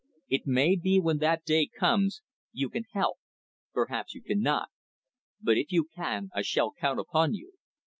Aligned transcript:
It 0.29 0.47
may 0.47 0.75
be, 0.75 0.99
when 0.99 1.19
that 1.19 1.45
day 1.45 1.67
comes, 1.67 2.23
you 2.51 2.71
can 2.71 2.85
help, 2.91 3.19
perhaps 3.71 4.15
you 4.15 4.23
cannot. 4.23 4.69
But, 5.39 5.59
if 5.59 5.71
you 5.71 5.89
can, 5.95 6.31
I 6.33 6.41
shall 6.41 6.73
count 6.73 6.99
upon 6.99 7.35
you." 7.35 7.53